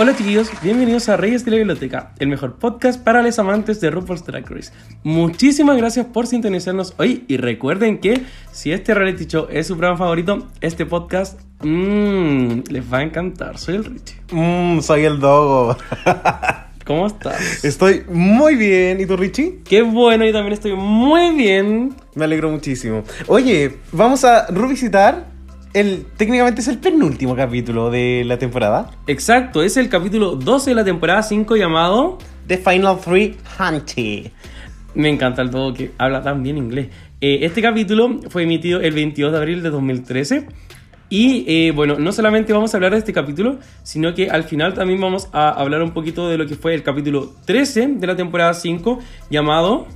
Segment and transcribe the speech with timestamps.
[0.00, 3.90] Hola chiquillos, bienvenidos a Reyes de la Biblioteca, el mejor podcast para los amantes de
[3.90, 4.72] RuPaul's Drag Race.
[5.02, 9.98] Muchísimas gracias por sintonizarnos hoy y recuerden que si este reality show es su programa
[9.98, 13.58] favorito, este podcast mmm, les va a encantar.
[13.58, 14.16] Soy el Richie.
[14.32, 15.76] Mmm, soy el Dogo.
[16.86, 17.62] ¿Cómo estás?
[17.62, 19.02] Estoy muy bien.
[19.02, 19.58] ¿Y tú, Richie?
[19.66, 21.94] Qué bueno, yo también estoy muy bien.
[22.14, 23.04] Me alegro muchísimo.
[23.26, 25.26] Oye, vamos a revisitar
[25.72, 28.90] el, técnicamente es el penúltimo capítulo de la temporada.
[29.06, 34.30] Exacto, es el capítulo 12 de la temporada 5 llamado The Final Three Hunty.
[34.94, 36.88] Me encanta el todo que habla tan bien inglés.
[37.20, 40.48] Eh, este capítulo fue emitido el 22 de abril de 2013.
[41.12, 44.74] Y eh, bueno, no solamente vamos a hablar de este capítulo, sino que al final
[44.74, 48.14] también vamos a hablar un poquito de lo que fue el capítulo 13 de la
[48.14, 49.88] temporada 5, llamado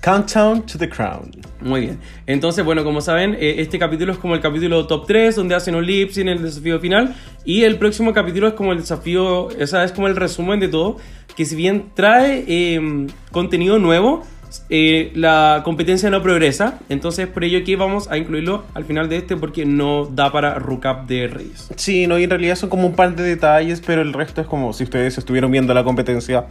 [0.00, 1.30] Countdown to the Crown.
[1.60, 1.98] Muy bien.
[2.26, 5.74] Entonces, bueno, como saben, eh, este capítulo es como el capítulo top 3, donde hacen
[5.74, 7.14] un lips en el desafío final.
[7.44, 10.96] Y el próximo capítulo es como el desafío, esa es como el resumen de todo.
[11.36, 14.24] Que si bien trae em, contenido nuevo,
[14.70, 16.78] eh, la competencia no progresa.
[16.88, 20.54] Entonces, por ello que vamos a incluirlo al final de este, porque no da para
[20.54, 21.70] recap de Reyes.
[21.76, 24.46] Sí, no, y en realidad son como un par de detalles, pero el resto es
[24.46, 26.46] como si ustedes estuvieron viendo la competencia,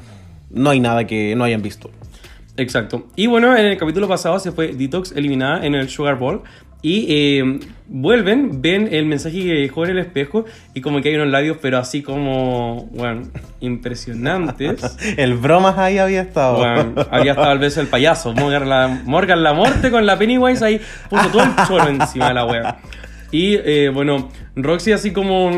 [0.52, 1.90] no hay nada que no hayan visto.
[2.60, 3.08] Exacto.
[3.16, 6.42] Y bueno, en el capítulo pasado se fue Detox eliminada en el Sugar Bowl.
[6.82, 11.16] Y eh, vuelven, ven el mensaje que dejó en el espejo y como que hay
[11.16, 13.24] unos labios, pero así como, bueno,
[13.60, 14.98] impresionantes.
[15.18, 16.60] el bromas ahí había estado.
[16.60, 18.34] Bueno, había estado el beso del payaso.
[18.34, 22.34] Morgan la, Morgan la Morte con la Pennywise ahí puso todo el suelo encima de
[22.34, 22.80] la wea.
[23.32, 25.52] Y eh, bueno, Roxy así como,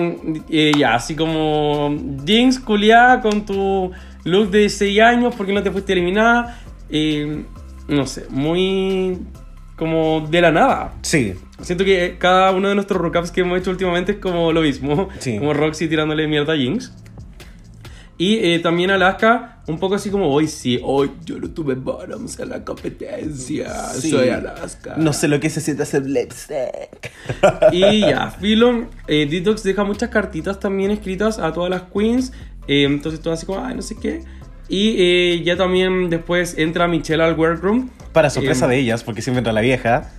[0.50, 1.96] eh, ya, así como,
[2.26, 3.92] Jinx culiada con tu
[4.24, 6.61] look de 6 años porque no te fuiste eliminada
[7.88, 9.20] no sé, muy
[9.76, 10.94] como de la nada.
[11.02, 11.34] Sí.
[11.62, 15.10] Siento que cada uno de nuestros recaps que hemos hecho últimamente es como lo mismo.
[15.20, 15.38] Sí.
[15.40, 16.94] Como Roxy tirándole mierda a Jinx.
[18.22, 22.40] Y eh, también Alaska, un poco así como, hoy sí, hoy yo no tuve bottoms
[22.40, 24.94] en la competencia, soy Alaska.
[24.98, 27.12] No sé lo que se siente hacer lipstick.
[27.72, 32.32] Y ya, Philon, eh, Detox deja muchas cartitas también escritas a todas las queens.
[32.68, 34.22] Eh, entonces todo así como, ay, no sé qué.
[34.72, 37.90] Y eh, ya también después entra Michelle al workroom.
[38.14, 40.10] Para sorpresa de ellas, porque siempre entra la vieja.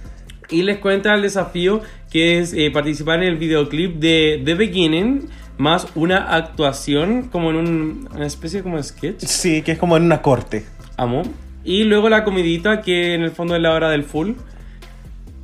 [0.51, 1.81] Y les cuenta el desafío
[2.11, 7.57] que es eh, participar en el videoclip de The Beginning, más una actuación como en
[7.57, 9.25] un, una especie como de sketch.
[9.25, 10.67] Sí, que es como en una corte.
[10.99, 11.23] Amo.
[11.65, 14.33] Y luego la comidita que en el fondo es la hora del full.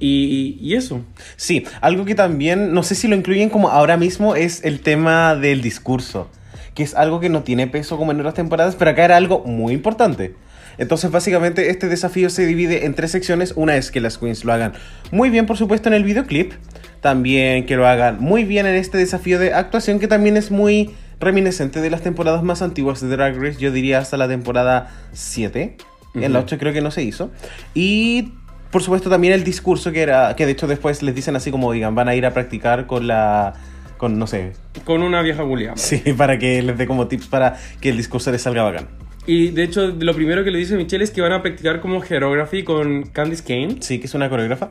[0.01, 1.01] Y, y, eso.
[1.37, 5.35] Sí, algo que también, no sé si lo incluyen como ahora mismo, es el tema
[5.35, 6.29] del discurso
[6.79, 9.43] que es algo que no tiene peso como en otras temporadas, pero acá era algo
[9.45, 10.37] muy importante.
[10.79, 13.53] Entonces, básicamente, este desafío se divide en tres secciones.
[13.57, 14.75] Una es que las queens lo hagan
[15.11, 16.53] muy bien, por supuesto, en el videoclip.
[17.01, 20.95] También que lo hagan muy bien en este desafío de actuación, que también es muy
[21.19, 23.59] reminiscente de las temporadas más antiguas de Drag Race.
[23.59, 25.79] Yo diría hasta la temporada 7.
[26.15, 27.33] En la 8 creo que no se hizo.
[27.75, 28.35] Y
[28.71, 31.73] por supuesto también el discurso que era, que de hecho después les dicen así como
[31.73, 33.55] digan, van a ir a practicar con la
[33.99, 34.53] con, no sé.
[34.85, 35.77] Con una vieja Julia.
[35.77, 38.89] Sí, para que les dé como tips para que el discurso les salga bacán.
[39.27, 42.03] Y de hecho, lo primero que le dice Michelle es que van a practicar como
[42.03, 43.77] Hierography con Candice Kane.
[43.81, 44.71] Sí, que es una coreógrafa.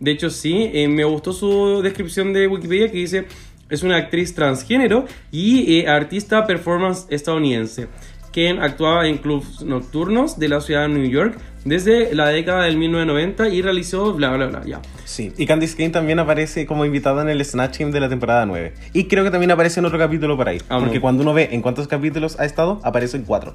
[0.00, 0.70] De hecho, sí.
[0.74, 3.24] Eh, me gustó su descripción de Wikipedia que dice:
[3.70, 7.88] es una actriz transgénero y eh, artista performance estadounidense.
[8.34, 12.76] Kane actuaba en clubs nocturnos de la ciudad de New York desde la década del
[12.76, 14.80] 1990 y realizó bla bla bla, ya.
[15.04, 18.46] Sí, y Candice Kane también aparece como invitada en el Snatch Game de la temporada
[18.46, 18.72] 9.
[18.92, 20.60] Y creo que también aparece en otro capítulo por ahí.
[20.68, 23.54] Porque cuando uno ve en cuántos capítulos ha estado, aparece en cuatro.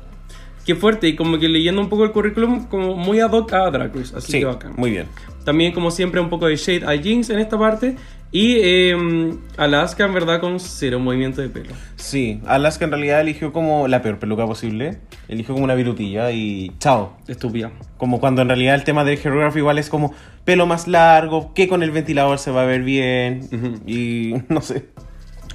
[0.66, 3.72] Qué fuerte, y como que leyendo un poco el currículum, como muy ad hoc a
[3.72, 4.73] Drag Race, así que bacán.
[4.78, 5.08] Muy bien.
[5.43, 7.96] También, como siempre, un poco de shade a Jinx en esta parte.
[8.33, 11.73] Y eh, Alaska, en verdad, con cero movimiento de pelo.
[11.97, 14.99] Sí, Alaska en realidad eligió como la peor peluca posible.
[15.28, 17.17] Eligió como una virutilla y chao.
[17.28, 17.72] Estúpida.
[17.97, 20.13] Como cuando en realidad el tema del Hierography igual es como
[20.45, 23.49] pelo más largo, que con el ventilador se va a ver bien.
[23.85, 24.85] Y no sé.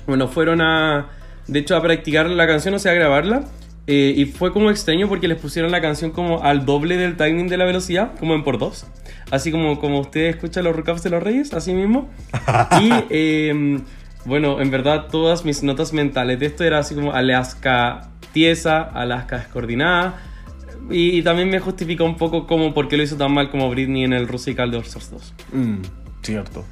[0.07, 1.09] Bueno, fueron a.
[1.47, 3.45] De hecho, a practicar la canción, o sea, a grabarla.
[3.89, 7.49] Eh, y fue como extraño porque les pusieron la canción como al doble del timing
[7.49, 8.87] de la velocidad, como en por dos.
[9.31, 12.11] Así como, como ustedes escuchan los recaps de los reyes, así mismo.
[12.81, 13.81] y eh,
[14.25, 19.39] bueno, en verdad todas mis notas mentales de esto era así como Alaska tiesa, Alaska
[19.39, 20.21] descoordinada.
[20.91, 23.71] Y, y también me justifica un poco como por qué lo hizo tan mal como
[23.71, 25.35] Britney en el Rusical de Stars 2.
[25.53, 25.77] Mm,
[26.23, 26.65] cierto.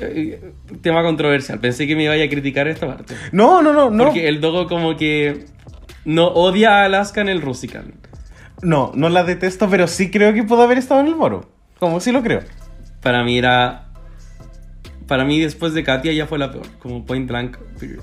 [0.00, 1.60] Eh, tema controversial.
[1.60, 3.14] Pensé que me iba a criticar esta parte.
[3.32, 4.04] No, no, no, no.
[4.04, 5.46] Porque el Dogo como que
[6.06, 7.92] no odia a Alaska en el Rusical.
[8.62, 11.50] No, no la detesto, pero sí creo que pudo haber estado en el moro.
[11.78, 12.40] Como sí lo creo.
[13.02, 13.88] Para mí era...
[15.06, 16.66] Para mí después de Katia ya fue la peor.
[16.78, 18.02] Como point blank period.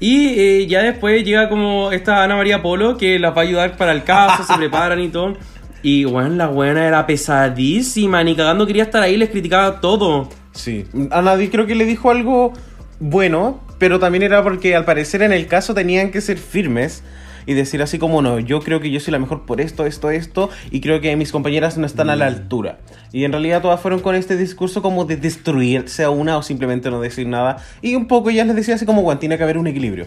[0.00, 3.76] Y eh, ya después llega como esta Ana María Polo que las va a ayudar
[3.76, 5.36] para el caso, se preparan y todo.
[5.82, 10.28] Y bueno, la buena era pesadísima, ni cagando quería estar ahí, les criticaba todo.
[10.52, 10.86] Sí.
[11.10, 12.52] A nadie creo que le dijo algo
[13.00, 17.02] bueno, pero también era porque al parecer en el caso tenían que ser firmes
[17.44, 20.10] y decir así como no, yo creo que yo soy la mejor por esto, esto,
[20.10, 22.78] esto, y creo que mis compañeras no están a la altura.
[23.12, 26.90] Y en realidad todas fueron con este discurso como de destruirse a una o simplemente
[26.90, 27.58] no decir nada.
[27.82, 30.06] Y un poco ya les decía así como, bueno, tiene que haber un equilibrio.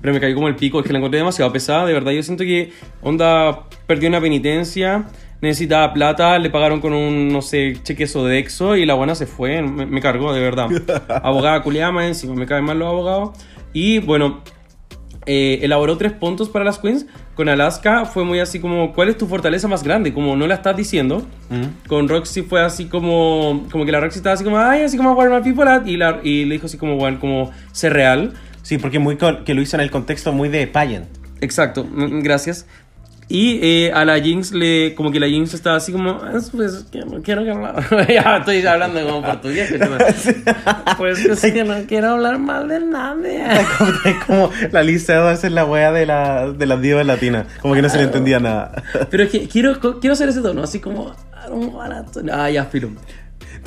[0.00, 2.12] Pero me cayó como el pico, es que la encontré demasiado pesada, de verdad.
[2.12, 2.72] Yo siento que
[3.02, 5.04] Onda perdió una penitencia,
[5.40, 9.62] necesitaba plata, le pagaron con un, no sé, cheque Sodexo y la buena se fue,
[9.62, 10.68] me, me cargó, de verdad.
[11.22, 13.30] Abogada culiama encima, me caen mal los abogados.
[13.72, 14.42] Y bueno,
[15.26, 17.06] eh, elaboró tres puntos para las queens.
[17.34, 20.12] Con Alaska fue muy así como, ¿cuál es tu fortaleza más grande?
[20.12, 21.24] Como no la estás diciendo.
[21.86, 25.14] Con Roxy fue así como, como que la Roxy estaba así como, ay, así como,
[25.14, 25.86] my people at?
[25.86, 28.32] Y, la, y le dijo así como, bueno, como, ser real.
[28.62, 31.06] Sí, porque muy con- que lo hizo en el contexto muy de pageant.
[31.40, 32.66] Exacto, mm, gracias.
[33.30, 36.86] Y eh, a la Jinx le, como que la Jinx estaba así como, "Ah, pues
[36.90, 37.84] que no quiero que hablar.
[38.08, 39.70] ya estoy hablando como portugués.
[40.96, 43.44] pues es que no quiero hablar mal de nadie.
[43.76, 43.92] como,
[44.26, 47.46] como la Lisa Edwards es la wea de, la, de las divas latinas.
[47.60, 48.82] Como que no se le entendía nada.
[49.10, 51.14] Pero es que quiero, quiero hacer ese tono, así como,
[52.12, 52.90] to- Ah, ya, filo.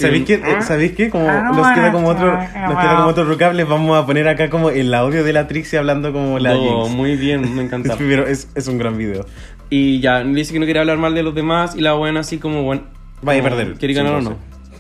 [0.02, 0.34] ¿Sabéis qué?
[0.36, 1.10] Eh, ¿Sabéis qué?
[1.10, 2.50] Como nos queda como otro, nos
[2.80, 5.78] queda como otro recap, les vamos a poner acá como el audio de la Trixie
[5.80, 6.96] hablando como la No, Jinx.
[6.96, 7.96] muy bien, me encanta.
[7.98, 9.26] Pero es, es un gran video.
[9.70, 12.38] Y ya, dice que no quiere hablar mal de los demás y la buena así
[12.38, 12.84] como, bueno...
[13.22, 14.36] Vaya a perder, ¿Quiere ganar o no?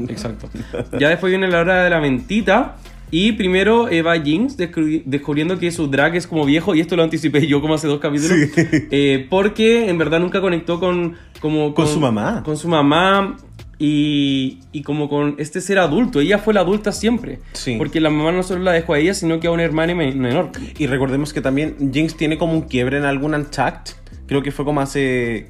[0.07, 0.49] Exacto.
[0.99, 2.75] Ya después viene la hora de la mentita
[3.13, 7.03] y primero Eva Jinx descubri- descubriendo que su drag es como viejo y esto lo
[7.03, 8.37] anticipé yo como hace dos capítulos.
[8.55, 8.63] Sí.
[8.89, 11.15] Eh, porque en verdad nunca conectó con...
[11.41, 12.41] Como, Con su mamá.
[12.45, 13.35] Con su mamá
[13.83, 16.19] y, y como con este ser adulto.
[16.21, 17.39] Ella fue la adulta siempre.
[17.53, 17.75] Sí.
[17.79, 20.19] Porque la mamá no solo la dejó a ella, sino que a una hermana men-
[20.19, 20.51] menor.
[20.77, 23.89] Y recordemos que también Jinx tiene como un quiebre en algún Untact.
[24.27, 25.49] Creo que fue como hace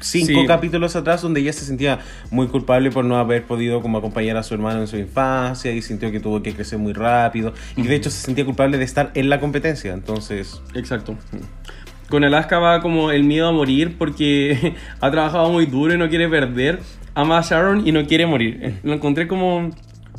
[0.00, 0.46] cinco Sí.
[0.46, 2.00] capítulos atrás donde ella se sentía
[2.32, 5.82] muy culpable por no haber podido como acompañar a su hermano en su infancia y
[5.82, 9.10] sintió que tuvo que crecer muy rápido y de hecho se sentía culpable de estar
[9.14, 9.92] en la competencia.
[9.92, 11.16] Entonces, Exacto.
[12.08, 16.08] Con Alaska va como el miedo a morir porque ha trabajado muy duro y no
[16.08, 16.80] quiere perder.
[17.16, 18.78] Ama a Sharon y no quiere morir.
[18.84, 19.70] Lo encontré como...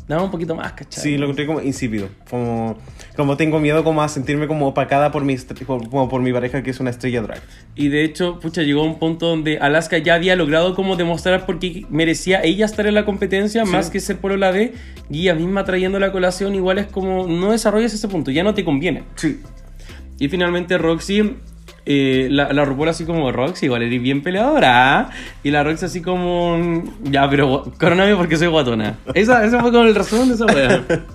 [0.08, 1.02] Dame un poquito más, ¿cachai?
[1.02, 2.08] sí, lo encontré como insípido.
[2.30, 2.78] Como,
[3.14, 6.62] como tengo miedo como a sentirme como opacada por mi, por, como por mi pareja
[6.62, 7.42] que es una estrella drag.
[7.76, 11.44] Y de hecho, pucha, llegó a un punto donde Alaska ya había logrado como demostrar
[11.44, 13.70] por qué merecía ella estar en la competencia Sí.
[13.70, 14.72] más que ser por la de
[15.10, 18.54] y ella misma trayendo la colación igual es como no desarrollas ese punto, ya no
[18.54, 19.02] te conviene.
[19.16, 19.42] Sí.
[20.18, 21.36] Y finalmente Roxy,
[21.90, 24.98] eh, la, la RuPaul así como Roxy, igual eres bien peleadora.
[24.98, 25.10] ¿ah?".
[25.42, 28.98] Y la Roxy así como, ya, pero coroname porque soy guatona.
[29.14, 30.84] Esa, ese fue como el resumen de esa wea.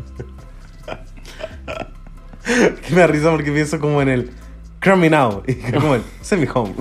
[2.90, 4.32] Me da risa porque pienso como en el
[4.98, 5.44] Me Now.
[5.48, 6.74] Y como el Send Me Home.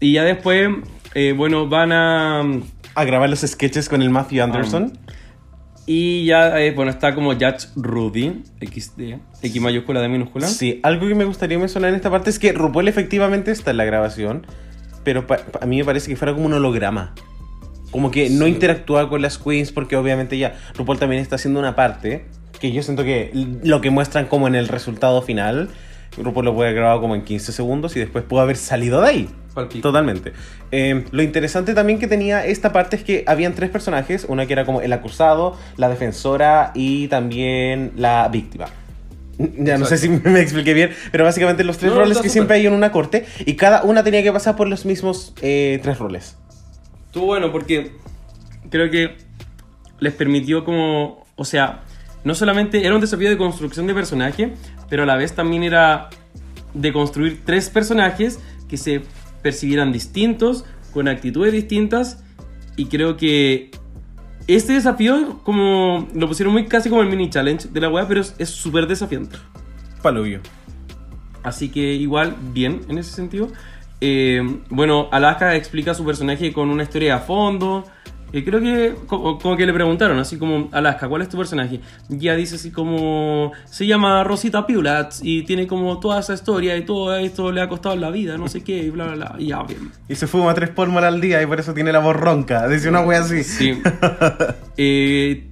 [0.00, 0.70] Y ya después,
[1.14, 2.40] eh, bueno, van a...
[2.94, 4.98] A grabar los sketches con el Matthew Anderson.
[5.92, 10.46] Y ya, eh, bueno, está como Judge Rudy, XD, X mayúscula, D minúscula.
[10.46, 13.76] Sí, algo que me gustaría mencionar en esta parte es que RuPaul efectivamente está en
[13.78, 14.46] la grabación,
[15.02, 15.26] pero
[15.60, 17.12] a mí me parece que fuera como un holograma.
[17.90, 18.52] Como que no Sí.
[18.52, 22.24] interactúa con las queens porque obviamente ya RuPaul también está haciendo una parte
[22.60, 23.32] que yo siento que
[23.64, 25.70] lo que muestran como en el resultado final,
[26.16, 29.08] RuPaul lo puede haber grabado como en 15 segundos y después pudo haber salido de
[29.08, 29.28] ahí.
[29.82, 30.32] Totalmente.
[30.70, 34.52] Eh, lo interesante también que tenía esta parte es que habían tres personajes, una que
[34.52, 38.66] era como el acusado, la defensora y también la víctima.
[39.38, 42.56] Ya no sé si me expliqué bien, pero básicamente los tres No, roles que siempre
[42.56, 45.98] hay en una corte y cada una tenía que pasar por los mismos eh, tres
[45.98, 46.36] roles.
[47.06, 47.92] Estuvo bueno porque
[48.68, 49.16] creo que
[49.98, 51.80] les permitió como, o sea,
[52.22, 54.52] no solamente era un desafío de construcción de personaje,
[54.90, 56.10] pero a la vez también era
[56.74, 58.38] de construir tres personajes
[58.68, 59.02] que se
[59.42, 62.22] percibieran distintos, con actitudes distintas,
[62.76, 63.70] y creo que
[64.46, 68.20] este desafío como lo pusieron muy casi como el mini challenge de la web, pero
[68.20, 69.36] es súper desafiante.
[70.02, 70.40] Palubio.
[71.42, 73.48] Así que igual, bien en ese sentido.
[74.00, 77.84] Eh, bueno, Alaska explica su personaje con una historia a fondo.
[78.32, 81.80] Creo que como, como que le preguntaron, así como, Alaska, ¿cuál es tu personaje?
[82.08, 86.76] Y ella dice así como, se llama Rosita Piulats y tiene como toda esa historia
[86.76, 89.34] y todo esto le ha costado la vida, no sé qué, y bla, bla, bla.
[89.38, 89.90] Y ya, bien.
[90.08, 92.68] Y se fuma tres polmos al día y por eso tiene la voz ronca.
[92.68, 93.42] Dice una wea así.
[93.42, 93.80] Sí.
[94.76, 95.48] eh,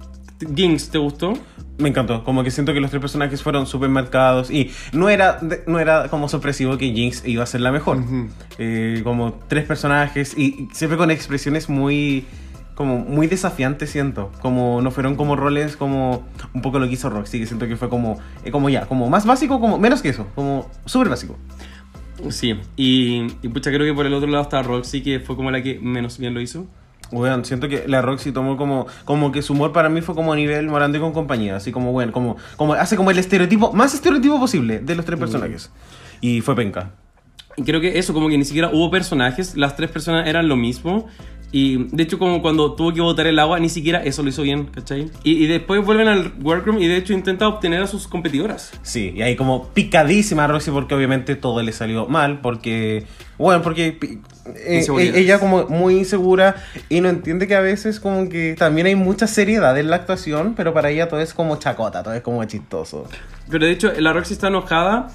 [0.55, 1.33] Jinx, ¿te gustó?
[1.77, 5.39] Me encantó, como que siento que los tres personajes fueron súper marcados y no era,
[5.65, 7.99] no era como sorpresivo que Jinx iba a ser la mejor.
[8.57, 12.25] Eh, como tres personajes y siempre con expresiones muy
[12.79, 17.09] como muy desafiantes siento, como no fueron como roles como un poco lo que hizo
[17.09, 20.07] Roxy, que siento que fue como eh, como ya, como más básico, como menos que
[20.07, 21.35] eso, como súper básico.
[22.29, 25.51] Sí, y, y pucha, creo que por el otro lado está Roxy, que fue como
[25.51, 26.67] la que menos bien lo hizo.
[27.11, 30.31] Bueno, siento que la Roxy tomó como, como que su humor para mí fue como
[30.31, 33.93] a nivel Morandé con compañía, así como bueno, como, como hace como el estereotipo, más
[33.93, 35.69] estereotipo posible de los tres personajes.
[36.21, 36.91] Y fue penca.
[37.59, 40.55] Y creo que eso, como que ni siquiera hubo personajes, las tres personas eran lo
[40.55, 41.07] mismo.
[41.51, 44.43] Y de hecho, como cuando tuvo que botar el agua, ni siquiera eso lo hizo
[44.43, 45.11] bien, ¿cachai?
[45.25, 48.71] Y, y después vuelven al workroom y de hecho intenta obtener a sus competidoras.
[48.81, 53.05] Sí, y ahí como picadísima Roxy porque obviamente todo le salió mal, porque,
[53.37, 53.97] bueno, porque
[54.55, 56.55] eh, ella como muy insegura
[56.87, 60.53] y no entiende que a veces como que también hay mucha seriedad en la actuación,
[60.55, 63.05] pero para ella todo es como chacota, todo es como chistoso.
[63.49, 65.09] Pero de hecho, la Roxy está enojada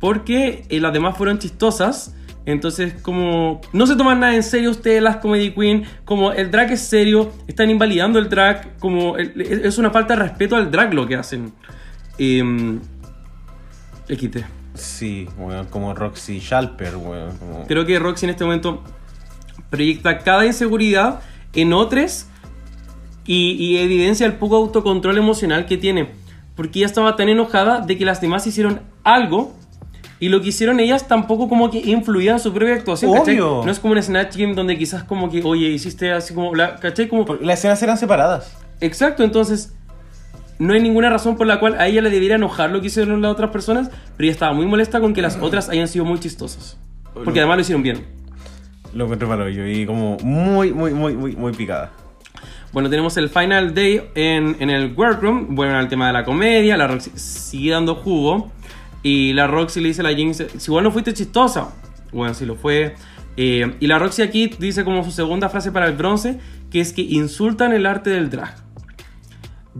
[0.00, 2.14] porque eh, las demás fueron chistosas.
[2.46, 6.72] Entonces, como no se toman nada en serio ustedes, las Comedy Queen, como el drag
[6.72, 10.94] es serio, están invalidando el drag, como el- es una falta de respeto al drag
[10.94, 11.52] lo que hacen.
[12.18, 12.80] Em,
[14.08, 14.38] XT.
[14.74, 17.66] Sí, bueno, como Roxy Shalper, bueno, como...
[17.66, 18.82] Creo que Roxy en este momento
[19.68, 21.20] proyecta cada inseguridad
[21.52, 22.26] en otros
[23.26, 26.08] y, y evidencia el poco autocontrol emocional que tiene.
[26.56, 29.54] Porque ella estaba tan enojada de que las demás hicieron algo
[30.20, 33.12] y lo que hicieron ellas tampoco como que influía en su propia actuación.
[33.14, 33.40] ¿cachai?
[33.40, 33.62] Obvio.
[33.64, 36.76] No es como en Snatch Game donde quizás como que, oye, hiciste así como, la,
[36.76, 37.08] ¿cachai?
[37.08, 38.54] Como, Porque Las escenas eran separadas.
[38.82, 39.74] Exacto, entonces
[40.58, 43.22] no hay ninguna razón por la cual a ella le debiera enojar lo que hicieron
[43.22, 46.20] las otras personas, pero ella estaba muy molesta con que las otras hayan sido muy
[46.20, 46.76] chistosas.
[47.14, 48.04] Porque además lo hicieron bien.
[48.92, 51.92] Lo encontré yo y como muy, muy, muy, muy, muy picada.
[52.72, 55.54] Bueno, tenemos el final day en, en el workroom.
[55.54, 56.76] Vuelven al tema de la comedia.
[56.76, 58.52] La Roxy sigue dando jugo.
[59.02, 61.70] Y la Roxy le dice a la Jinx: Si igual no fuiste chistosa.
[62.12, 62.94] Bueno, sí lo fue.
[63.36, 66.38] Eh, y la Roxy aquí dice como su segunda frase para el bronce:
[66.70, 68.54] que es que insultan el arte del drag.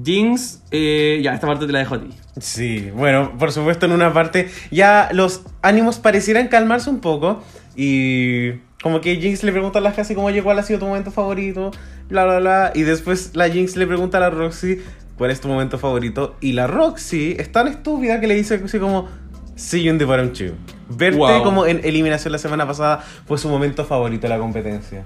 [0.03, 2.11] Jinx, eh, ya, esta parte te la dejo a ti.
[2.39, 7.43] Sí, bueno, por supuesto en una parte ya los ánimos parecieran calmarse un poco
[7.77, 11.11] y como que Jinx le pregunta a la casi como cuál ha sido tu momento
[11.11, 11.71] favorito,
[12.09, 14.79] bla bla bla, y después la Jinx le pregunta a la Roxy
[15.21, 18.79] cuál es tu momento favorito y la Roxy es tan estúpida que le dice así
[18.79, 19.07] como
[19.55, 20.53] See you in the bottom two.
[20.89, 21.43] Verte Wow.
[21.43, 25.05] como en eliminación la semana pasada fue su momento favorito de la competencia.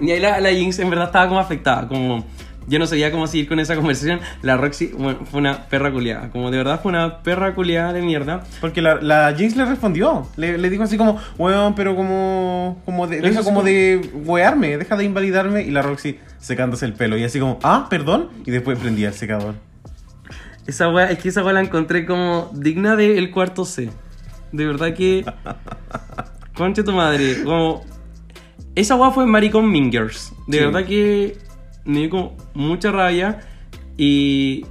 [0.00, 2.24] Y ahí la, la Jinx en verdad estaba como afectada, como
[2.70, 4.20] yo no sabía cómo seguir con esa conversación.
[4.42, 8.00] La Roxy bueno, fue una perra culiada, como de verdad fue una perra culiada de
[8.00, 8.44] mierda.
[8.60, 10.26] Porque la, la Jinx le respondió.
[10.36, 12.80] Le, le dijo así como, weón, pero como.
[12.84, 15.62] como de, deja como de wearme, deja de invalidarme.
[15.62, 17.18] Y la Roxy secándose el pelo.
[17.18, 18.28] Y así como, ah, perdón.
[18.46, 19.56] Y después prendía el secador.
[20.66, 23.90] Esa wea, es que esa wea la encontré como digna del cuarto C.
[24.52, 25.24] De verdad que.
[26.54, 27.42] Conche tu madre.
[27.42, 27.84] Como.
[28.76, 30.32] Esa wea fue Maricon Mingers.
[30.46, 30.64] De Sí.
[30.64, 31.36] verdad que
[31.84, 33.40] me dio como mucha rabia.
[33.96, 34.64] Y.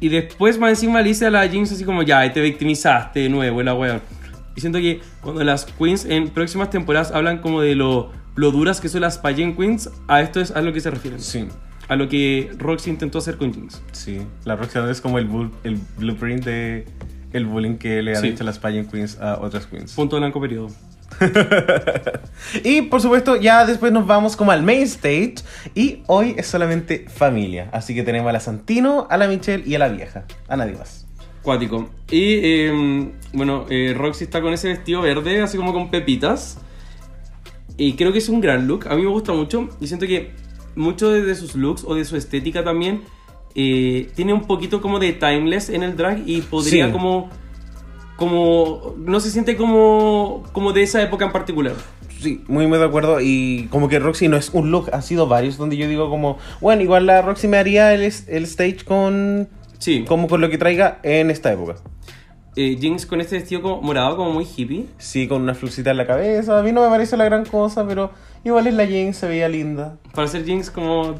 [0.00, 3.28] Y después más encima le hice a la Jinx así como ya, te victimizaste de
[3.28, 4.00] nuevo, la wea.
[4.54, 8.80] Y siento que cuando las queens en próximas temporadas hablan como de lo, lo duras
[8.80, 11.18] que son las pageant queens, a esto es a lo que se refieren.
[11.20, 11.48] Sí,
[11.88, 13.82] A lo que Roxy intentó hacer con Jinx.
[13.90, 14.20] sí.
[14.44, 15.28] La Roxy es como el,
[15.64, 16.86] el blueprint de
[17.32, 18.28] el bullying que le han Sí.
[18.28, 19.94] hecho las pageant queens a otras queens.
[19.94, 20.68] Punto blanco periodo.
[22.64, 25.36] y por supuesto, ya después nos vamos como al main stage.
[25.74, 27.68] Y hoy es solamente familia.
[27.72, 30.24] Así que tenemos a la Santino, a la Michelle y a la vieja.
[30.48, 31.06] A nadie más.
[31.42, 31.88] Cuático.
[32.10, 36.58] Y eh, bueno, eh, Roxy está con ese vestido verde, así como con pepitas.
[37.76, 38.86] Y creo que es un gran look.
[38.88, 39.68] A mí me gusta mucho.
[39.80, 40.32] Y siento que
[40.74, 43.02] mucho de, de sus looks o de su estética también
[43.54, 46.92] eh, tiene un poquito como de timeless en el drag y podría Sí.
[46.92, 47.30] como.
[48.18, 48.96] Como.
[48.98, 50.42] No se siente como.
[50.52, 51.74] Como de esa época en particular.
[52.20, 53.20] Sí, muy, muy de acuerdo.
[53.20, 56.36] Y como que Roxy no es un look, ha sido varios donde yo digo como,
[56.60, 59.48] bueno, igual la Roxy me haría el, el stage con,
[59.78, 60.04] Sí.
[60.06, 61.76] como con lo que traiga en esta época.
[62.56, 64.86] Eh, Jinx con este vestido como morado, como muy hippie.
[64.98, 66.58] Sí, con una flucita en la cabeza.
[66.58, 68.10] A mí no me parece la gran cosa, pero
[68.44, 69.96] igual es la Jane, se veía linda.
[70.12, 71.14] Para ser Jinx como...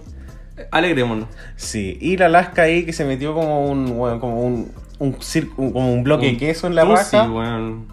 [0.72, 1.28] Alegrémonos.
[1.54, 5.16] Sí, y la Alaska ahí que se metió como un, bueno, como un, un,
[5.56, 7.30] como un bloque de queso en la tusi, raja.
[7.30, 7.86] weón.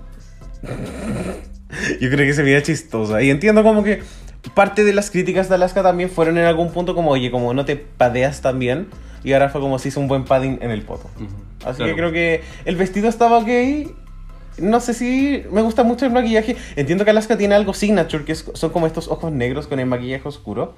[2.01, 3.21] Yo creo que se veía chistosa.
[3.21, 4.01] Y entiendo como que
[4.53, 7.65] parte de las críticas de Alaska también fueron en algún punto como, oye, como no
[7.65, 8.87] te padeas tan bien.
[9.23, 11.09] Y ahora fue como si hizo un buen padding en el poto.
[11.65, 11.85] Así Claro.
[11.91, 13.47] que creo que el vestido estaba ok.
[14.59, 16.55] No sé si me gusta mucho el maquillaje.
[16.75, 19.85] Entiendo que Alaska tiene algo signature, que es- son como estos ojos negros con el
[19.87, 20.75] maquillaje oscuro.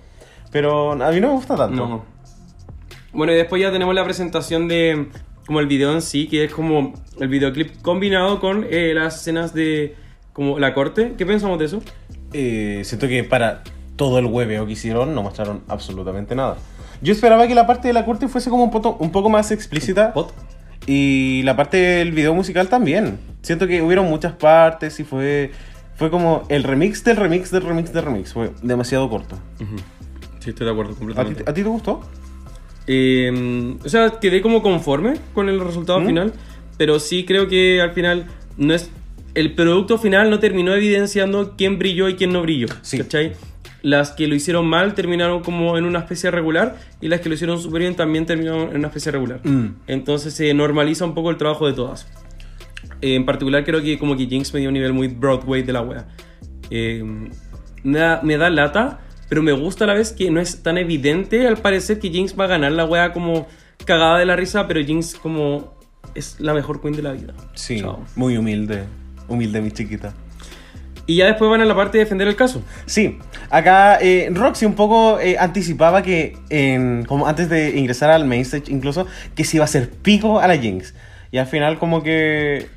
[0.51, 1.87] Pero a mí no me gusta tanto.
[1.87, 2.05] No.
[3.11, 5.07] Bueno, y después ya tenemos la presentación de
[5.47, 9.53] como el video en sí, que es como el videoclip combinado con eh, las escenas
[9.55, 9.95] de
[10.33, 11.13] como la corte.
[11.17, 11.81] ¿Qué pensamos de eso?
[12.33, 13.63] Eh, siento que para
[13.95, 16.57] todo el hueveo que hicieron no mostraron absolutamente nada.
[17.01, 19.49] Yo esperaba que la parte de la corte fuese como un, poto- un poco más
[19.51, 20.13] explícita.
[20.13, 20.33] Pot.
[20.85, 23.17] Y la parte del video musical también.
[23.41, 25.51] Siento que hubieron muchas partes y fue,
[25.95, 28.33] fue como el remix del remix del remix del remix.
[28.33, 29.37] Fue demasiado corto.
[30.39, 31.43] Sí, estoy de acuerdo ¿A ti, completamente.
[31.45, 32.01] a ti te gustó?
[32.87, 36.05] Eh, o sea, quedé como conforme con el resultado ¿Mm?
[36.05, 36.33] final,
[36.77, 38.25] pero sí creo que al final
[38.57, 38.89] no es
[39.37, 42.67] el producto final no terminó evidenciando quién brilló y quién no brilló.
[42.81, 42.97] Sí.
[42.97, 43.33] ¿cachai?
[43.83, 47.35] Las que lo hicieron mal terminaron como en una especie regular y las que lo
[47.35, 49.39] hicieron súper bien también terminaron en una especie regular.
[49.43, 49.75] Mm.
[49.85, 52.07] Entonces se normaliza un poco el trabajo de todas.
[53.01, 55.73] Eh, en particular creo que como que Jinx me dio un nivel muy Broadway de
[55.73, 56.07] la wea.
[56.71, 57.03] Eh,
[57.83, 60.77] me, da, me da lata, pero me gusta a la vez que no es tan
[60.77, 63.47] evidente al parecer que Jinx va a ganar la wea como
[63.85, 65.73] cagada de la risa, pero Jinx como
[66.15, 67.33] es la mejor queen de la vida.
[67.53, 68.03] Sí, Chao.
[68.15, 68.83] muy humilde.
[69.27, 70.13] Humilde, mi chiquita.
[71.05, 72.61] Y ya después van a la parte de defender el caso.
[72.85, 73.17] Sí,
[73.49, 76.35] acá eh, Roxy un poco eh, anticipaba que,
[77.07, 80.47] como antes de ingresar al main stage incluso, que se iba a hacer pico a
[80.47, 80.93] la Jinx.
[81.31, 82.67] Y al final como que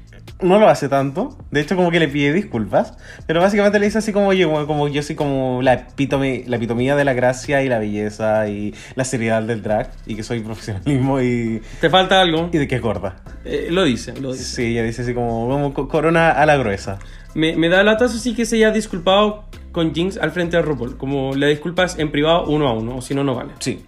[0.42, 1.36] no lo hace tanto.
[1.50, 2.94] De hecho como que le pide disculpas.
[3.26, 6.96] Pero básicamente le dice así como yo, como, como yo soy como la, la epitomía
[6.96, 9.90] de la gracia y la belleza y la seriedad del drag.
[10.06, 12.48] Y que soy profesionalismo y, Te falta algo.
[12.52, 13.16] y de que es gorda.
[13.44, 14.44] Eh, lo dice, lo dice.
[14.44, 16.98] Sí, ella dice así como, como co- corona a la gruesa.
[17.34, 20.62] Me, me da lata eso sí que se haya disculpado con Jinx al frente de
[20.62, 20.96] RuPaul.
[20.96, 23.52] Como la disculpas en privado uno a uno, o si no, no vale.
[23.60, 23.84] Sí.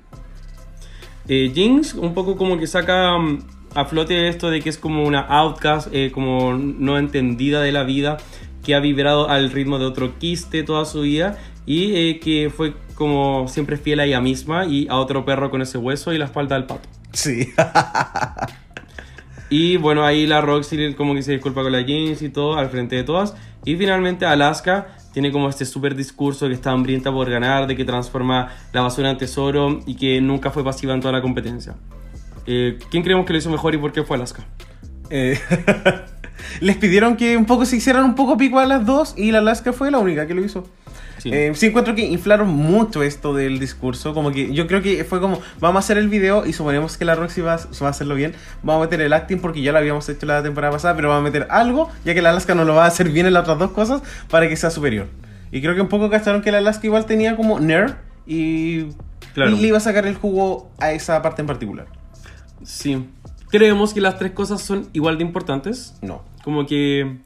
[1.29, 5.05] Eh, Jinx un poco como que saca mm, a flote esto de que es como
[5.05, 8.19] una outcast, eh, como no entendida de la vida,
[8.65, 12.75] que ha vibrado al ritmo de otro quiste toda su vida y eh, que fue
[12.95, 16.27] como siempre fiel a ella misma y a otro perro con ese hueso y la
[16.27, 16.89] espalda del pato.
[17.13, 17.53] Sí.
[19.55, 22.71] Y bueno, ahí la Roxy como que se disculpa con la Jinx y todo al
[22.71, 23.35] frente de todas.
[23.67, 27.85] Y finalmente Alaska tiene como este súper discurso que está hambrienta por ganar, de que
[27.85, 31.75] transforma la basura en tesoro y que nunca fue pasiva en toda la competencia.
[32.47, 34.45] Eh, ¿Quién creemos que lo hizo mejor y por qué fue Alaska?
[35.11, 35.39] Eh,
[36.61, 39.39] les pidieron que un poco se hicieran un poco pico a las dos y la
[39.39, 40.67] Alaska fue la única que lo hizo.
[41.19, 41.31] Sí.
[41.33, 45.21] Eh, sí encuentro que inflaron mucho esto del discurso, como que yo creo que fue
[45.21, 47.91] como, vamos a hacer el video y suponemos que la Roxy va, a- va a
[47.91, 50.97] hacerlo bien, vamos a meter el acting porque ya lo habíamos hecho la temporada pasada,
[50.97, 53.27] pero vamos a meter algo, ya que la Alaska no lo va a hacer bien
[53.27, 55.07] en las otras dos cosas, para que sea superior.
[55.53, 57.93] Y creo que un poco cacharon que la Alaska igual tenía como nerd
[58.27, 58.87] y,
[59.35, 59.53] Claro.
[59.53, 61.87] y le iba a sacar el jugo a esa parte en particular.
[62.65, 63.05] Sí.
[63.51, 65.95] Creemos que las tres cosas son igual de importantes.
[66.03, 66.23] No.
[66.45, 67.19] Como que...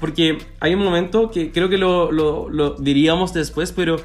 [0.00, 3.96] Porque hay un momento que creo que lo, lo- lo diríamos después, pero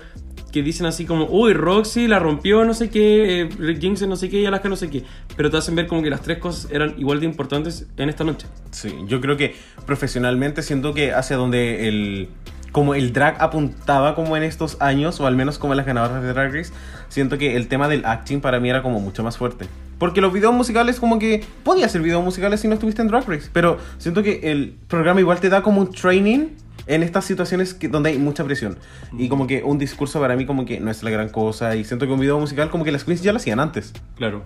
[0.52, 4.30] que dicen así como, uy, Roxy la rompió, no sé qué, eh, Jinx no sé
[4.30, 5.04] qué y Alaska no sé qué.
[5.36, 8.24] Pero te hacen ver como que las tres cosas eran igual de importantes en esta
[8.24, 8.48] noche.
[8.72, 12.30] Sí, yo creo que profesionalmente siento que hacia donde el
[12.72, 16.22] como el drag apuntaba como en estos años o al menos como en las ganadoras
[16.22, 16.72] de Drag Race,
[17.10, 19.66] siento que el tema del acting para mí era como mucho más fuerte.
[20.00, 23.28] Porque los videos musicales como que podía ser videos musicales si no estuviste en Drag
[23.28, 26.48] Race, pero siento que el programa igual te da como un training
[26.88, 28.80] en estas situaciones que, donde hay mucha presión.
[29.18, 31.84] Y como que un discurso para mí como que no es la gran cosa y
[31.84, 33.94] siento que un video musical como que las queens ya lo hacían antes.
[34.16, 34.44] Claro.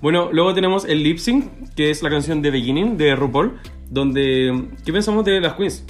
[0.00, 3.58] Bueno, luego tenemos el lip sync, que es la canción de Beginning de RuPaul,
[3.90, 4.68] donde...
[4.84, 5.84] ¿Qué pensamos de las queens?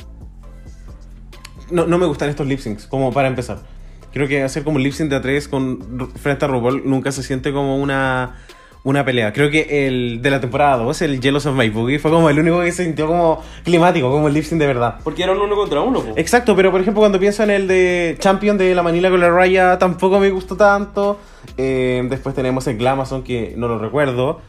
[1.70, 3.58] no, no me gustan estos lip syncs, como para empezar.
[4.12, 7.12] Creo que hacer como un lip sync de a tres con, frente a RuPaul nunca
[7.12, 8.36] se siente como una,
[8.86, 9.32] una pelea.
[9.32, 12.38] Creo que el de la temporada 2, el Jealous of My Boogie, fue como el
[12.38, 15.00] único que se sintió como climático, como el lip de verdad.
[15.02, 16.12] Porque eran uno contra uno, po.
[16.14, 19.28] Exacto, pero por ejemplo cuando pienso en el de Champion de la Manila con la
[19.28, 21.18] Raya, tampoco me gustó tanto.
[21.56, 24.40] Eh, después tenemos el Glamazon, que no lo recuerdo.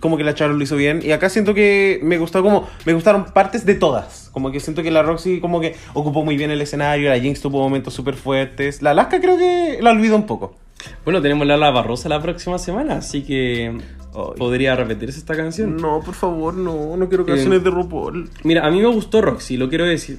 [0.00, 1.00] Como que la Charlotte lo hizo bien.
[1.04, 2.66] Y acá siento que me gustó como...
[2.86, 4.30] Me gustaron partes de todas.
[4.32, 7.10] Como que siento que la Roxy como que ocupó muy bien el escenario.
[7.10, 8.80] La Jinx tuvo momentos súper fuertes.
[8.80, 10.54] La Alaska creo que la olvidó un poco.
[11.04, 13.68] Bueno, tenemos la Barrosa la próxima semana, así que
[14.14, 14.22] Ay.
[14.36, 15.76] podría repetirse esta canción.
[15.76, 16.96] No, por favor, no.
[16.96, 18.28] No quiero canciones de RuPaul.
[18.44, 20.18] Mira, a mí me gustó Roxy, lo quiero decir.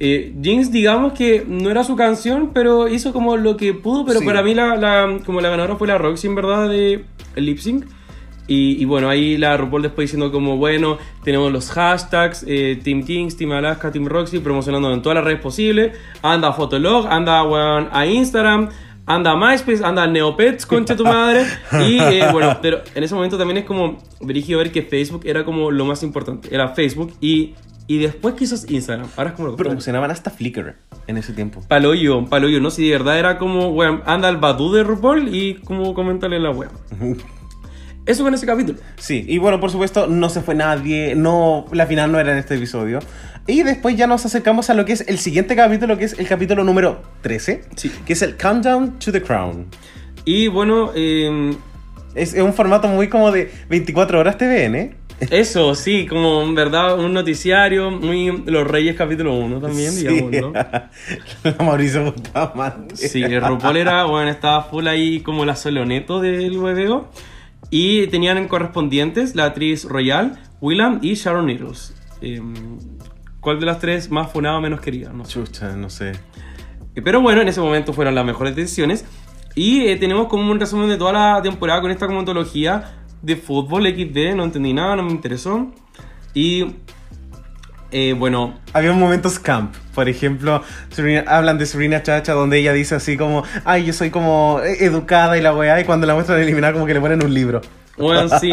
[0.00, 4.20] Eh, Jinx, digamos que no era su canción, pero hizo como lo que pudo, pero
[4.20, 4.26] Sí.
[4.26, 7.04] para mí la, la- como la ganadora fue la Roxy, en verdad, de
[7.36, 7.84] lip sync.
[8.46, 13.02] Y, y bueno, ahí la RuPaul después diciendo como, bueno, tenemos los hashtags, eh, Team
[13.04, 15.96] Kings, Team Alaska, Team Roxy, promocionando en todas las redes posibles.
[16.22, 18.68] Anda a Fotolog, anda weón, a Instagram,
[19.06, 21.44] anda MySpace, anda Neopets, concha tu madre.
[21.86, 25.44] Y eh, bueno, pero en ese momento también es como brígido ver que Facebook era
[25.44, 26.54] como lo más importante.
[26.54, 27.54] Era Facebook y,
[27.86, 29.08] y después quizás Instagram.
[29.16, 31.60] Ahora es como lo Promocionaban hasta Flickr en ese tiempo.
[31.68, 32.70] Paloyo, paloyo, ¿no?
[32.70, 36.50] Si de verdad era como, weón, anda al Badu de RuPaul y como comentarle la
[36.50, 36.72] weón.
[38.06, 38.78] Eso con ese capítulo.
[38.96, 42.38] Sí, y bueno, por supuesto, no se fue nadie, no, la final no era en
[42.38, 42.98] este episodio.
[43.46, 46.26] Y después ya nos acercamos a lo que es el siguiente capítulo, que es el
[46.26, 47.90] capítulo número 13, Sí.
[48.06, 49.66] que es el Countdown to the Crown.
[50.24, 51.54] Y bueno, eh,
[52.14, 54.74] Es, es un formato muy como de 24 horas TVN.
[54.76, 54.94] ¿eh?
[55.30, 60.06] eso, sí, como en verdad un noticiario, muy Los Reyes capítulo 1 también, Sí.
[60.06, 60.52] digamos, ¿no?
[61.44, 62.96] La Mauricio Bustamante.
[62.96, 67.08] Sí, el RuPaul era, bueno, estaba full ahí como la soloneto del hueveo.
[67.76, 71.92] Y tenían en correspondientes la actriz Royal, Willam y Sharon Needles.
[72.20, 72.40] Eh,
[73.40, 75.08] ¿Cuál de las tres más funada o menos quería?
[75.08, 75.32] No sé.
[75.32, 76.12] Chucha, no sé.
[76.94, 79.04] Eh, Pero bueno, en ese momento fueron las mejores decisiones.
[79.56, 83.34] Y eh, tenemos como un resumen de toda la temporada con esta como antología de
[83.34, 84.36] fútbol XD.
[84.36, 85.72] No entendí nada, no me interesó.
[86.32, 86.76] Y
[87.96, 89.72] eh, bueno, Había momentos camp.
[89.94, 94.10] Por ejemplo, Serena- hablan de Serena Chacha, donde ella dice así como, ay, yo soy
[94.10, 97.24] como eh, educada y la weá, y cuando la muestran eliminada, como que le ponen
[97.24, 97.60] un libro.
[97.96, 98.50] Bueno, sí.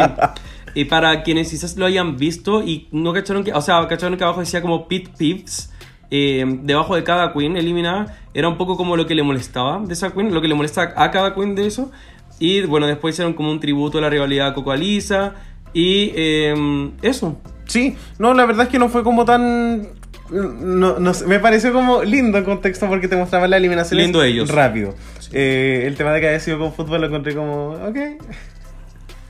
[0.75, 4.23] Y para quienes quizás lo hayan visto y no cacharon que, o sea, cacharon que
[4.23, 5.71] abajo decía como Pit Pips,
[6.11, 9.93] eh, debajo de cada queen eliminada, era un poco como lo que le molestaba de
[9.93, 11.91] esa queen, lo que le molesta a cada queen de eso.
[12.37, 15.33] Y bueno, después hicieron como un tributo a la rivalidad Coco Alisa
[15.73, 17.39] y eh, eso.
[17.71, 19.87] Sí, no, la verdad es que no fue como tan.
[20.29, 24.23] No, no sé, me pareció como lindo el contexto porque te mostraba la eliminación Lindo
[24.23, 24.49] ellos.
[24.49, 24.93] rápido.
[25.33, 27.97] Eh, el tema de que haya sido con fútbol lo encontré como, ok.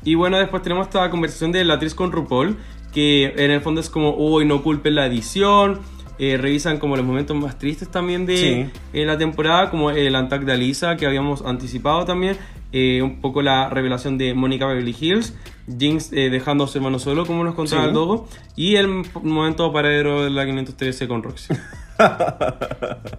[0.03, 2.57] Y bueno, después tenemos esta conversación de la actriz con RuPaul,
[2.93, 5.79] que en el fondo es como, uy, no culpen la edición.
[6.23, 8.69] Eh, revisan como los momentos más tristes también de Sí.
[8.93, 12.37] eh, la temporada, como el antac de Alisa, que habíamos anticipado también.
[12.73, 15.33] eh, un poco la revelación de Mónica Beverly Hills.
[15.77, 17.87] Jinx eh, dejando a su hermano solo, como nos contaba Sí.
[17.89, 18.29] el Dogo.
[18.55, 18.87] Y el
[19.23, 21.53] momento paradero de la 513 con Roxy.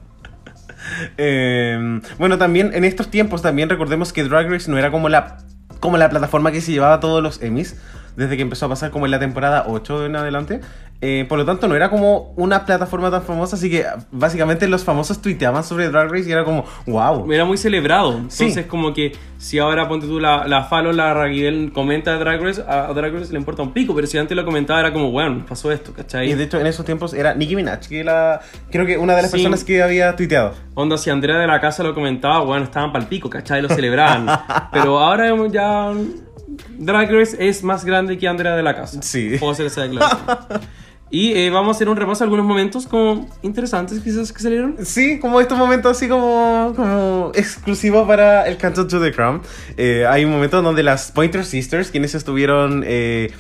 [1.17, 5.39] Eh, bueno, también en estos tiempos también recordemos que Drag Race no era como la,
[5.81, 7.81] como la plataforma que se llevaba todos los Emmys,
[8.17, 10.61] desde que empezó a pasar como en la temporada 8 en adelante.
[11.05, 14.85] Eh, por lo tanto, no era como una plataforma tan famosa, así que básicamente los
[14.85, 17.33] famosos tuiteaban sobre Drag Race y era como, wow.
[17.33, 18.21] Era muy celebrado.
[18.29, 18.45] Sí.
[18.45, 22.63] Entonces, como que si ahora ponte tú la, la Fallon, la Raguibel comenta Drag Race,
[22.69, 25.11] a a Drag Race le importa un pico, pero si antes lo comentaba era como,
[25.11, 26.31] bueno, pasó esto, ¿cachai?
[26.31, 29.23] Y de hecho, en esos tiempos era Nicki Minaj, que la, creo que una de
[29.23, 29.39] las Sí.
[29.39, 30.55] personas que había tuiteado.
[30.75, 33.61] Onda, si Andrea de la casa lo comentaba, bueno, estaban pal pico, ¿cachai?
[33.61, 34.27] Lo celebraban.
[34.73, 35.93] Pero ahora ya.
[36.79, 39.03] Drag Race es más grande que Andrea de la casa.
[39.03, 39.37] Sí.
[39.39, 40.21] Puedo hacer esa declaración.
[41.11, 44.77] y eh, vamos a hacer un repaso a algunos momentos como interesantes, quizás que salieron.
[44.85, 49.43] Sí, como estos momentos así como, como exclusivos para el Countdown to the Crown.
[49.77, 53.33] Eh, hay un momento donde las Pointer Sisters, quienes estuvieron eh,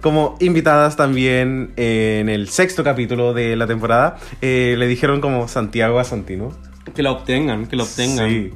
[0.00, 5.98] como invitadas también en el sexto capítulo de la temporada, eh, le dijeron como Santiago
[5.98, 6.52] a Santino.
[6.94, 8.28] Que la obtengan, que la obtengan.
[8.28, 8.50] Sí.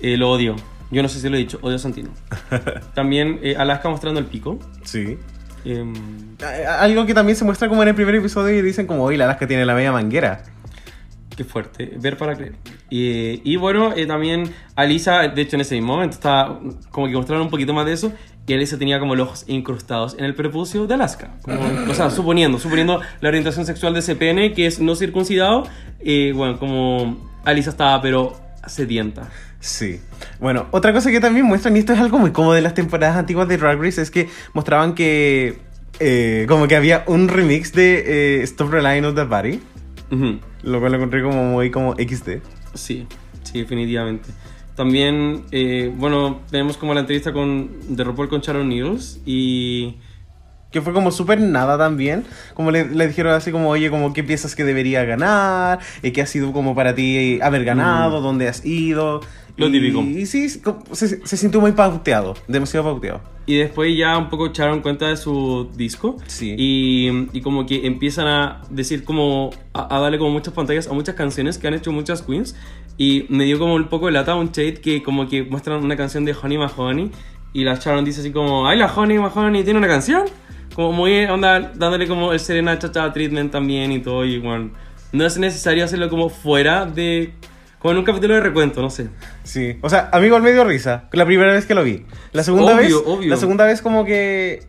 [0.00, 0.56] Eh, lo odio.
[0.94, 2.10] Yo no sé si lo he dicho, odio a Santino.
[2.94, 4.58] También eh, Alaska mostrando el pico.
[4.84, 5.18] Sí.
[5.64, 5.92] Em,
[6.78, 9.24] Algo que también se muestra como en el primer episodio y dicen como, oye, la
[9.24, 10.42] Alaska tiene la media manguera.
[11.36, 12.54] Qué fuerte, ver para creer.
[12.90, 17.14] Y, y bueno, eh, también Alisa, de hecho en ese mismo momento estaba como que
[17.14, 18.12] mostraron un poquito más de eso.
[18.46, 21.30] Y Alisa tenía como los ojos incrustados en el prepucio de Alaska.
[21.42, 25.66] Como- o sea, suponiendo, suponiendo la orientación sexual de ese pene que es no circuncidado.
[26.00, 29.30] eh, bueno, como Alisa estaba pero sedienta.
[29.64, 29.98] Sí.
[30.40, 33.16] Bueno, otra cosa que también muestran, y esto es algo muy como de las temporadas
[33.16, 35.56] antiguas de Drag Race, es que mostraban que
[36.00, 39.60] eh, como que había un remix de eh, Stop Relying on the Body,
[40.10, 40.38] Ujú.
[40.64, 42.40] lo cual lo encontré como muy como XD.
[42.74, 43.06] Sí,
[43.42, 44.28] sí, definitivamente.
[44.76, 49.96] También, eh, bueno, tenemos como la entrevista con, de RuPaul con Sharon Needles y...
[50.72, 52.24] Que fue como súper nada también.
[52.52, 56.20] Como le, le dijeron así como, oye, como qué piensas que debería ganar, y qué
[56.20, 59.20] ha sido como para ti haber ganado, dónde has ido.
[59.56, 60.00] Lo y, típico.
[60.00, 63.20] Y sí, se, se sintió muy pauteado, demasiado pauteado.
[63.46, 66.16] Y después ya un poco echaron cuenta de su disco.
[66.26, 66.54] Sí.
[66.58, 69.50] Y, y como que empiezan a decir como...
[69.74, 72.56] A, a darle como muchas pantallas a muchas canciones que han hecho muchas queens.
[72.96, 75.96] Y me dio como un poco de lata un shade que como que muestran una
[75.96, 77.10] canción de Honey Mahoney.
[77.52, 78.66] Y la Sharon dice así como...
[78.66, 80.24] ¡Ay, la Honey Mahoney tiene una canción!
[80.74, 84.24] Como muy onda dándole como el Serena Chacha treatment también y todo.
[84.24, 84.70] Y bueno,
[85.12, 87.34] no es necesario hacerlo como fuera de...
[87.84, 89.10] Como en un capítulo de recuento, no sé.
[89.42, 89.76] Sí.
[89.82, 91.04] O sea, a mí igual me dio risa.
[91.12, 92.06] La primera vez que lo vi.
[92.32, 92.94] La segunda Obvio, vez.
[93.04, 93.28] obvio.
[93.28, 94.62] La segunda vez como que.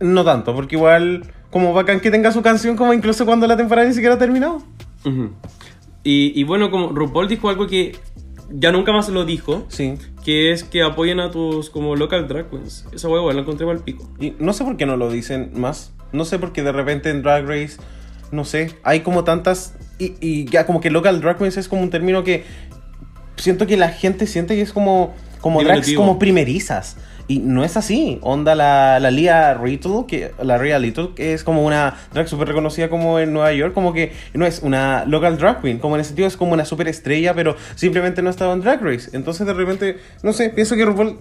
[0.00, 1.24] No tanto, porque igual.
[1.50, 4.62] Como bacán que tenga su canción, como incluso cuando la temporada ni siquiera ha terminado.
[6.04, 7.96] Y, y bueno, como RuPaul dijo algo que
[8.50, 9.94] ya nunca más lo dijo, Sí.
[10.22, 12.84] que es que apoyen a tus como local drag queens.
[12.92, 14.06] Esa huevo la encontré mal pico.
[14.20, 15.94] Y no sé por qué no lo dicen más.
[16.12, 17.78] No sé por qué de repente en Drag Race,
[18.32, 19.74] no sé, hay como tantas.
[19.98, 22.44] Y, y ya como que local drag queens es como un término que
[23.36, 26.02] siento que la gente siente que es como, como drags Diminutivo.
[26.02, 26.96] como primerizas.
[27.30, 28.18] Y no es así.
[28.22, 32.48] Onda la, la Lia Little, que la Ria Little, que es como una drag súper
[32.48, 36.00] reconocida como en Nueva York, como que no es una local drag queen, como en
[36.00, 39.10] ese sentido es como una super estrella, pero simplemente no estaba en Drag Race.
[39.12, 41.18] Entonces de repente, no sé, pienso que RuPaul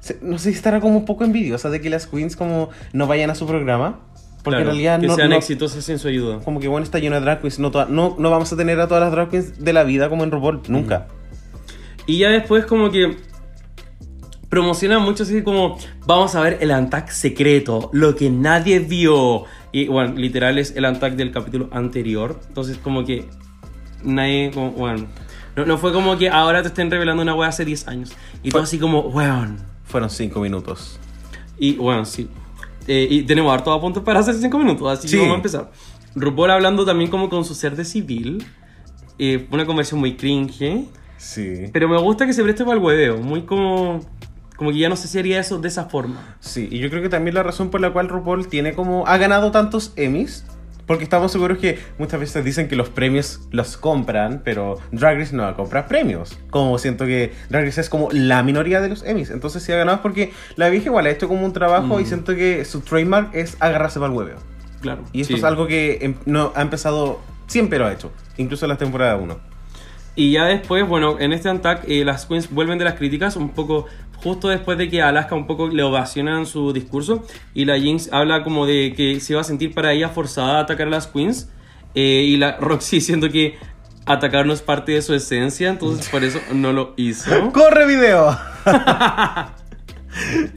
[0.00, 3.06] se- no sé si estará como un poco envidiosa de que las queens como no
[3.06, 4.00] vayan a su programa.
[4.42, 6.40] Porque Claro, en realidad que no, sean no- exitosos sin su ayuda.
[6.40, 7.58] como que bueno está lleno de drag queens.
[7.58, 10.08] No, toda- no, no vamos a tener a todas las drag queens de la vida
[10.08, 10.62] como en RuPaul.
[10.68, 11.06] Nunca.
[12.06, 13.16] Y ya después como que
[14.48, 19.44] promociona mucho así como vamos a ver el Antac secreto, lo que nadie vio.
[19.70, 22.38] Y bueno, literal es el Antac del capítulo anterior.
[22.48, 23.26] Entonces como que
[24.02, 25.06] nadie, como, bueno,
[25.56, 28.12] no, no fue como que ahora te estén revelando una wea hace 10 años.
[28.42, 29.58] Y todo así como, weón.
[29.84, 30.98] Fueron cinco minutos.
[31.58, 32.28] Y bueno, sí.
[32.86, 35.14] Eh, y tenemos harto a punto para hacer 5 minutos, así Sí.
[35.16, 35.70] que vamos a empezar.
[36.14, 38.44] RuPaul hablando también como con su ser de civil.
[39.18, 40.84] Eh, una conversión muy cringe.
[41.16, 41.64] Sí.
[41.72, 44.00] Pero me gusta que se preste para el hueveo, muy como...
[44.56, 46.36] Como que ya no sé si haría eso de esa forma.
[46.38, 49.06] Sí, y yo creo que también la razón por la cual RuPaul tiene como.
[49.08, 50.44] ha ganado tantos Emmys.
[50.86, 55.34] Porque estamos seguros que muchas veces dicen que los premios los compran, pero Drag Race
[55.34, 56.38] no va a comprar premios.
[56.50, 59.30] Como siento que Drag Race es como la minoría de los Emmys.
[59.30, 62.02] Entonces sí ha ganado es porque la vieja igual ha hecho como un trabajo y
[62.02, 62.06] Mm.
[62.06, 64.38] siento que su trademark es agarrarse para el hueveo.
[64.80, 65.02] Claro.
[65.12, 65.38] Y esto sí.
[65.38, 69.14] es algo que em- no, ha empezado, siempre lo ha hecho, incluso en la temporada
[69.16, 69.38] 1.
[70.16, 73.50] Y ya después, bueno, en este Antac eh, las queens vuelven de las críticas un
[73.50, 73.86] poco
[74.22, 78.42] justo después de que Alaska un poco le ovacionan su discurso y la Jinx habla
[78.44, 81.50] como de que se iba a sentir para ella forzada a atacar a las queens
[81.94, 83.56] eh, y la Roxy diciendo que
[84.06, 87.30] atacar no es parte de su esencia, entonces por eso no lo hizo.
[87.52, 88.36] ¡Corre video!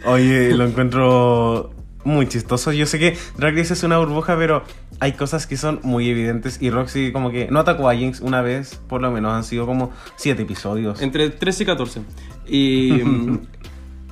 [0.05, 1.71] Oye, lo encuentro
[2.03, 2.71] muy chistoso.
[2.71, 4.63] Yo sé que Drag Race es una burbuja, pero
[4.99, 6.61] hay cosas que son muy evidentes.
[6.61, 9.65] Y Roxy como que no atacó a Jinx una vez, por lo menos han sido
[9.65, 11.01] como siete episodios.
[11.01, 12.01] Entre 13 y 14.
[12.47, 13.01] Y,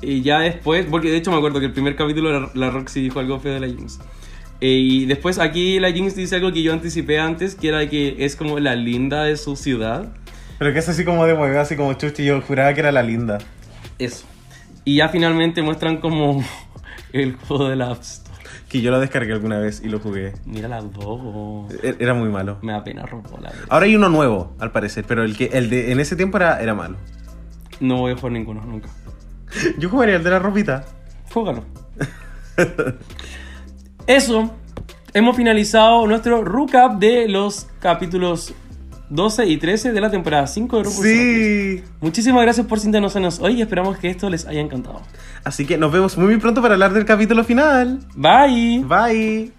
[0.06, 3.02] y ya después, porque de hecho me acuerdo que el primer capítulo la, la Roxy
[3.02, 4.00] dijo algo feo de la Jinx.
[4.62, 8.16] Eh, y después aquí la Jinx dice algo que yo anticipé antes, que era que
[8.20, 10.13] es como la linda de su ciudad.
[10.60, 12.24] Pero que es así como de huevo, así como chuchi.
[12.26, 13.39] Yo juraba que era la linda.
[14.00, 14.26] Eso.
[14.86, 16.44] Y ya finalmente muestran como
[17.12, 18.32] el juego de la App Store.
[18.70, 20.34] Que yo lo descargué alguna vez y lo jugué.
[20.46, 21.68] Mira la logo.
[21.84, 22.58] E- Era muy malo.
[22.62, 23.66] Me da pena robo la verdad.
[23.70, 26.62] Ahora hay uno nuevo, al parecer, pero el que el de en ese tiempo era,
[26.62, 26.96] era malo.
[27.80, 28.89] No voy a jugar ninguno, nunca.
[29.78, 30.86] Yo jugaría el de la ropita.
[31.34, 31.63] Juégalo.
[34.08, 34.52] Eso.
[35.13, 38.54] Hemos finalizado nuestro recap de los capítulos
[39.10, 41.78] 12 y 13 de la temporada 5 de RuPaul's Drag Race.
[41.78, 41.84] Sí.
[42.02, 45.02] Muchísimas gracias por sintonizarnos hoy y esperamos que esto les haya encantado.
[45.44, 48.00] Así que nos vemos muy pronto para hablar del capítulo final.
[48.16, 48.84] Bye.
[48.86, 49.54] Bye.